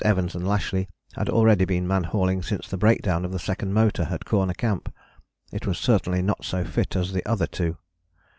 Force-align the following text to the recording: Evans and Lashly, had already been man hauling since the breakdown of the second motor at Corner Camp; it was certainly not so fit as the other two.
Evans 0.03 0.33
and 0.33 0.47
Lashly, 0.47 0.87
had 1.13 1.29
already 1.29 1.63
been 1.63 1.87
man 1.87 2.05
hauling 2.05 2.41
since 2.41 2.67
the 2.67 2.75
breakdown 2.75 3.23
of 3.23 3.31
the 3.31 3.37
second 3.37 3.71
motor 3.71 4.07
at 4.09 4.25
Corner 4.25 4.55
Camp; 4.55 4.91
it 5.51 5.67
was 5.67 5.77
certainly 5.77 6.23
not 6.23 6.43
so 6.43 6.63
fit 6.63 6.95
as 6.95 7.13
the 7.13 7.23
other 7.23 7.45
two. 7.45 7.77